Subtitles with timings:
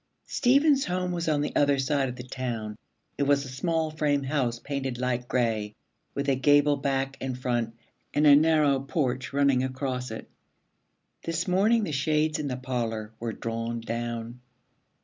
[0.25, 2.75] Stephen's home was on the other side of the town.
[3.19, 5.75] It was a small frame house painted light gray,
[6.15, 7.75] with a gable back and front,
[8.11, 10.27] and a narrow porch running across it.
[11.21, 14.39] This morning the shades in the parlor were drawn down.